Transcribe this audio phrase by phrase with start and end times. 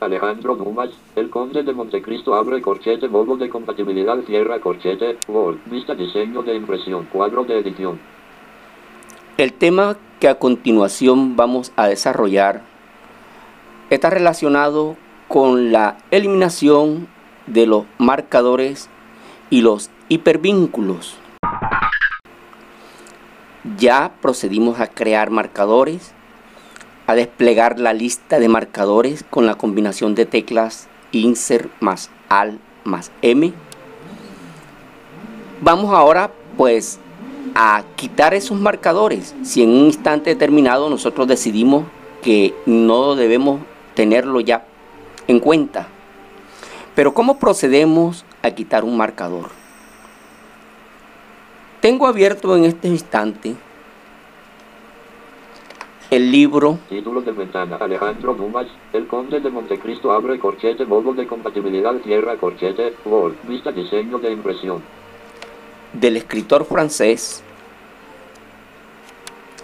[0.00, 5.94] Alejandro Dumas, el conde de Montecristo abre corchete modo de compatibilidad cierra corchete, Word, vista
[5.94, 8.00] diseño de impresión, cuadro de edición.
[9.36, 12.62] El tema que a continuación vamos a desarrollar
[13.90, 14.96] está relacionado
[15.28, 17.08] con la eliminación
[17.46, 18.88] de los marcadores
[19.50, 21.18] y los hipervínculos.
[23.76, 26.14] Ya procedimos a crear marcadores
[27.10, 33.10] a desplegar la lista de marcadores con la combinación de teclas insert más al más
[33.20, 33.52] m.
[35.60, 37.00] Vamos ahora pues
[37.56, 39.34] a quitar esos marcadores.
[39.42, 41.84] Si en un instante determinado nosotros decidimos
[42.22, 43.60] que no debemos
[43.94, 44.64] tenerlo ya
[45.26, 45.88] en cuenta.
[46.94, 49.50] Pero ¿cómo procedemos a quitar un marcador?
[51.80, 53.56] Tengo abierto en este instante
[56.10, 61.24] el libro Título de ventana Alejandro Dumas, el conde de Montecristo abre corchete modo de
[61.24, 64.82] compatibilidad cierra corchete, Word, vista diseño de impresión.
[65.92, 67.44] del escritor francés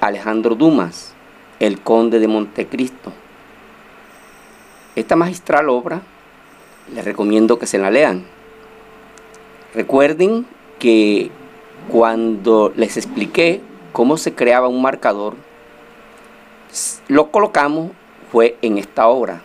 [0.00, 1.14] Alejandro Dumas,
[1.58, 3.12] El Conde de Montecristo.
[4.94, 6.02] Esta magistral obra
[6.94, 8.24] les recomiendo que se la lean.
[9.74, 10.46] Recuerden
[10.78, 11.30] que
[11.88, 13.60] cuando les expliqué
[13.92, 15.34] cómo se creaba un marcador,
[17.08, 17.90] lo colocamos
[18.32, 19.42] fue en esta obra.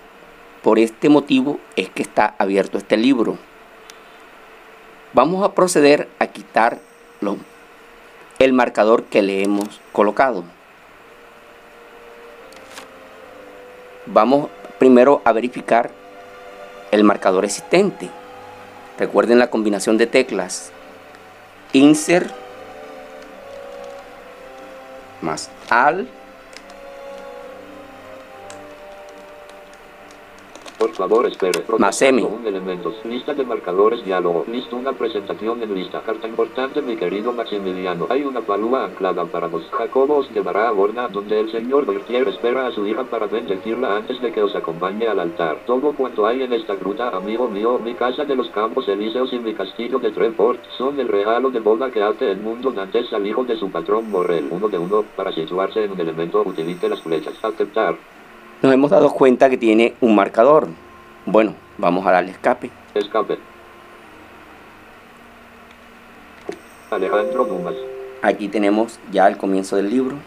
[0.63, 3.37] Por este motivo es que está abierto este libro.
[5.13, 6.79] Vamos a proceder a quitar
[7.19, 7.37] lo-
[8.39, 10.43] el marcador que le hemos colocado.
[14.05, 14.49] Vamos
[14.79, 15.91] primero a verificar
[16.91, 18.09] el marcador existente.
[18.97, 20.71] Recuerden la combinación de teclas
[21.73, 22.31] insert
[25.21, 26.07] más al
[30.81, 31.63] Por favor, espere.
[31.77, 32.23] Más M.
[32.23, 32.95] Un elementos.
[33.05, 34.45] Lista de marcadores, diálogo.
[34.47, 36.01] Lista una presentación en lista.
[36.01, 38.07] Carta importante, mi querido Maximiliano.
[38.09, 39.61] Hay una palúa anclada para vos.
[39.71, 43.95] Jacobo os llevará a Borna, donde el señor Bertier espera a su hija para bendecirla
[43.95, 45.59] antes de que os acompañe al altar.
[45.67, 49.37] Todo cuanto hay en esta gruta, amigo mío, mi casa de los campos elíseos y
[49.37, 53.27] mi castillo de Treport, son el regalo de boda que hace el mundo dantes al
[53.27, 54.47] hijo de su patrón Morrel.
[54.49, 57.35] Uno de uno, para situarse en un elemento, utilice las flechas.
[57.43, 57.97] Aceptar.
[58.61, 60.67] Nos hemos dado cuenta que tiene un marcador.
[61.25, 62.69] Bueno, vamos a darle escape.
[62.93, 63.37] Escape.
[66.91, 67.73] Alejandro Dumas.
[68.21, 70.17] Aquí tenemos ya el comienzo del libro.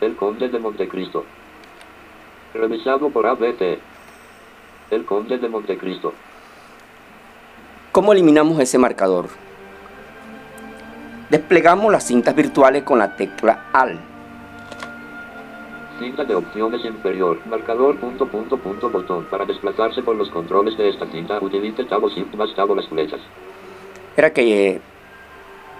[0.00, 1.24] El Conde de Montecristo.
[2.52, 3.78] Revisado por ABT.
[4.90, 6.12] El Conde de Montecristo.
[7.92, 9.28] ¿Cómo eliminamos ese marcador?
[11.30, 14.11] Desplegamos las cintas virtuales con la tecla AL.
[16.02, 17.38] Cinta de opciones inferior.
[17.46, 19.24] Marcador punto punto punto botón.
[19.30, 23.20] Para desplazarse por los controles de esta cinta, utilice tab shift más tab las flechas.
[24.16, 24.80] Era que eh,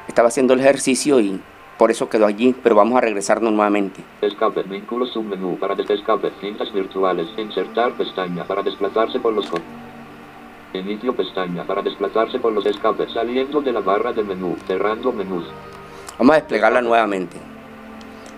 [0.07, 1.41] estaba haciendo el ejercicio y
[1.77, 4.01] por eso quedó allí, pero vamos a regresarnos nuevamente.
[4.21, 5.59] Escape, vínculo submenú.
[5.59, 7.27] Para escape, cintas virtuales.
[7.37, 8.45] Insertar pestaña.
[8.45, 9.51] Para desplazarse por los.
[10.73, 11.65] Inicio pestaña.
[11.65, 13.11] Para desplazarse por los escapes.
[13.13, 14.55] Saliendo de la barra de menú.
[14.69, 15.47] Cerrando menús.
[16.17, 17.39] Vamos a desplegarla nuevamente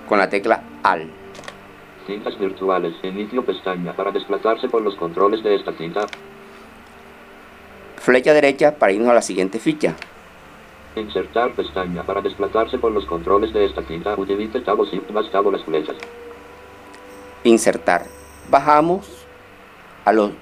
[0.08, 1.23] con la tecla AL.
[2.06, 2.94] Cintas virtuales.
[3.02, 3.92] Inicio pestaña.
[3.94, 6.06] Para desplazarse por los controles de esta cinta.
[7.96, 9.94] Flecha derecha para irnos a la siguiente ficha.
[10.96, 12.02] Insertar pestaña.
[12.02, 14.14] Para desplazarse por los controles de esta cinta.
[14.16, 15.96] Utilice tab o shift más tab o las flechas.
[17.44, 18.04] Insertar.
[18.50, 19.26] Bajamos
[20.04, 20.32] a los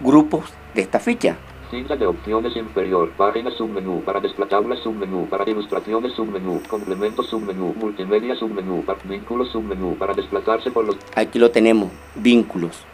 [0.00, 1.36] grupos de esta ficha.
[1.74, 8.84] De opciones inferior, página submenú, para desplazarla submenú, para ilustraciones submenú, complemento submenú, multimedia submenú,
[8.84, 12.84] para vínculos submenú, para desplazarse por los Aquí lo tenemos, vínculos.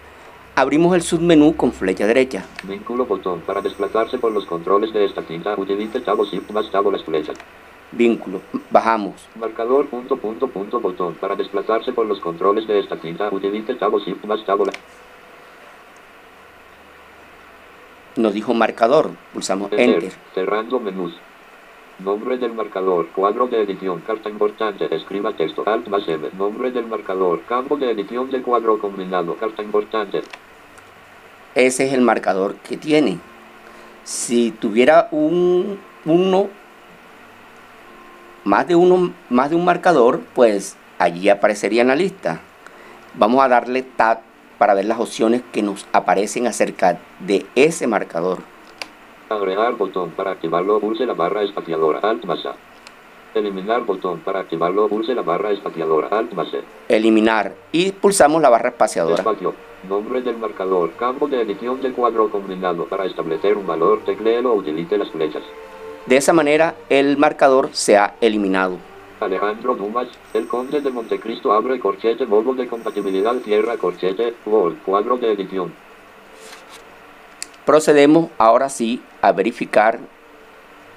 [0.56, 2.46] Abrimos el submenú con flecha derecha.
[2.64, 6.90] vínculo botón, para desplazarse por los controles de esta cinta, utilice tab shift más tab
[6.90, 7.36] las flechas.
[7.92, 8.40] Vínculo.
[8.70, 9.28] Bajamos.
[9.38, 13.94] Marcador punto punto punto botón, para desplazarse por los controles de esta cinta, utilice tab
[13.98, 14.72] shift más tab la
[18.16, 19.10] Nos dijo marcador.
[19.32, 20.12] Pulsamos Enter, Enter.
[20.34, 21.14] cerrando menús.
[21.98, 26.86] Nombre del marcador, cuadro de edición, carta importante, escriba texto, alt más M, nombre del
[26.86, 30.22] marcador, campo de edición del cuadro combinado, carta importante,
[31.54, 33.18] Ese es el marcador que tiene.
[34.02, 36.48] Si tuviera un uno,
[38.44, 42.40] más de uno, más de un marcador, pues allí aparecería en la lista.
[43.12, 44.20] Vamos a darle tab
[44.60, 48.40] para ver las opciones que nos aparecen acerca de ese marcador.
[49.30, 52.54] agregar botón para activarlo, pulse la barra espaciadora, alt más A.
[53.34, 56.60] Eliminar botón para activarlo, pulse la barra espaciadora, alt más E.
[56.90, 59.14] Eliminar y pulsamos la barra espaciadora.
[59.14, 59.54] Espacio,
[59.88, 64.56] nombre del marcador, campo de edición del cuadro combinado, para establecer un valor, tecléelo o
[64.56, 65.42] utilice las flechas.
[66.04, 68.76] De esa manera el marcador se ha eliminado.
[69.20, 75.18] Alejandro Dumas, el conde de Montecristo abre corchete modo de compatibilidad tierra corchete, Word, cuadro
[75.18, 75.72] de edición.
[77.66, 79.98] Procedemos ahora sí a verificar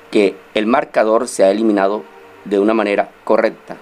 [0.09, 2.03] que el marcador se ha eliminado
[2.45, 3.77] de una manera correcta.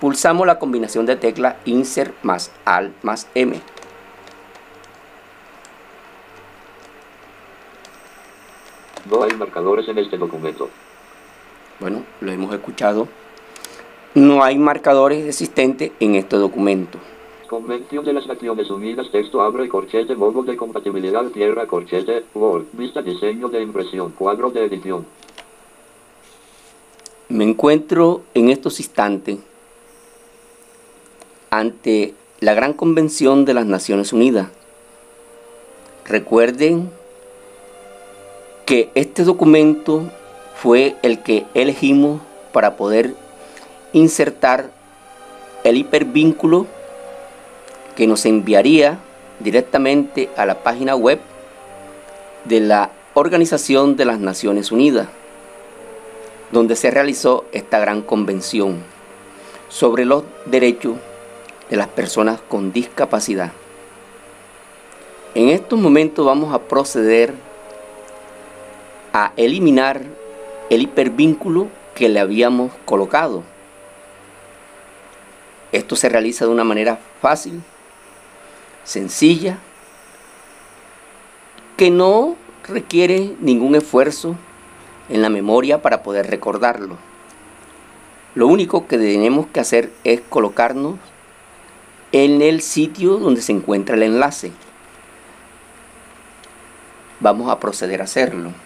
[0.00, 3.60] Pulsamos la combinación de tecla Insert más Alt más M.
[9.10, 10.68] No hay marcadores en este documento.
[11.78, 13.08] Bueno, lo hemos escuchado.
[14.14, 16.98] No hay marcadores existentes en este documento.
[17.46, 23.02] Convención de las Naciones Unidas, texto abre corchete modo de compatibilidad tierra corchete, Word, vista
[23.02, 25.06] diseño de impresión, cuadro de edición.
[27.28, 29.38] Me encuentro en estos instantes
[31.50, 34.48] ante la gran convención de las Naciones Unidas.
[36.04, 36.90] Recuerden
[38.66, 40.02] que este documento
[40.56, 42.20] fue el que elegimos
[42.52, 43.14] para poder
[43.92, 44.70] insertar
[45.64, 46.66] el hipervínculo
[47.94, 48.98] que nos enviaría
[49.40, 51.20] directamente a la página web
[52.44, 55.08] de la Organización de las Naciones Unidas
[56.52, 58.78] donde se realizó esta gran convención
[59.68, 60.96] sobre los derechos
[61.70, 63.52] de las personas con discapacidad.
[65.34, 67.34] En estos momentos vamos a proceder
[69.16, 70.02] a eliminar
[70.68, 73.44] el hipervínculo que le habíamos colocado.
[75.72, 77.62] Esto se realiza de una manera fácil,
[78.84, 79.56] sencilla,
[81.78, 82.36] que no
[82.68, 84.36] requiere ningún esfuerzo
[85.08, 86.98] en la memoria para poder recordarlo.
[88.34, 90.98] Lo único que tenemos que hacer es colocarnos
[92.12, 94.52] en el sitio donde se encuentra el enlace.
[97.20, 98.65] Vamos a proceder a hacerlo.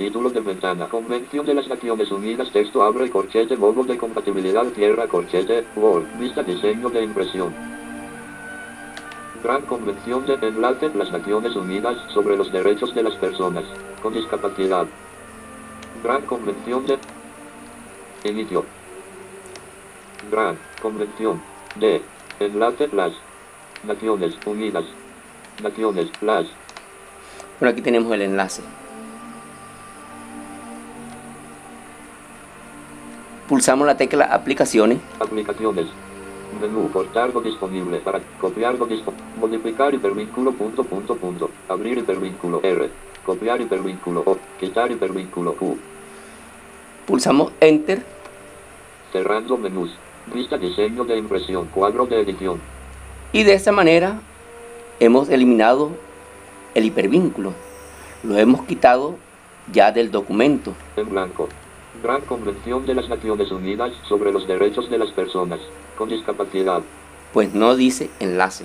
[0.00, 0.88] Título de ventana.
[0.88, 2.50] Convención de las Naciones Unidas.
[2.50, 7.54] Texto abre corchete modo de compatibilidad tierra corchete, Word, vista diseño de impresión.
[9.44, 13.64] Gran Convención de Enlace las Naciones Unidas sobre los Derechos de las Personas
[14.02, 14.86] con Discapacidad.
[16.02, 16.98] Gran Convención de
[18.24, 18.64] Inicio.
[20.30, 21.42] Gran Convención
[21.74, 22.00] de
[22.38, 23.12] Enlace las
[23.84, 24.84] Naciones Unidas.
[25.62, 26.46] Naciones las
[27.58, 28.62] Bueno, aquí tenemos el enlace.
[33.50, 34.98] Pulsamos la tecla aplicaciones.
[35.18, 35.86] Aplicaciones.
[36.60, 39.24] Menú cortar lo disponible para copiar lo disponible.
[39.40, 41.50] Modificar hipervínculo punto punto punto.
[41.68, 42.88] Abrir hipervínculo R.
[43.26, 44.36] Copiar hipervínculo O.
[44.60, 45.76] Quitar hipervínculo Q.
[47.08, 48.04] Pulsamos Enter
[49.12, 49.90] Cerrando menús.
[50.32, 51.66] Vista diseño de impresión.
[51.74, 52.60] Cuadro de edición.
[53.32, 54.20] y de esa manera
[55.00, 55.90] hemos eliminado
[56.76, 57.52] el hipervínculo.
[58.22, 59.16] Lo hemos quitado
[59.72, 60.72] ya del documento.
[60.96, 61.48] En blanco.
[62.02, 65.60] Gran Convención de las Naciones Unidas sobre los Derechos de las Personas
[65.98, 66.82] con Discapacidad.
[67.32, 68.64] pues no dice enlace.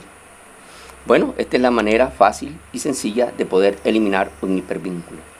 [1.05, 5.34] Bueno, esta es la manera fácil y sencilla de poder eliminar un hipervínculo.